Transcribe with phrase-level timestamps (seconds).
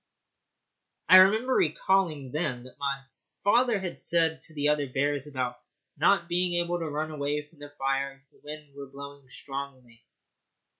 [1.09, 3.03] I remember recalling then what my
[3.43, 5.59] father had said to the other bears about
[5.95, 10.03] not being able to run away from the fire if the wind were blowing strongly.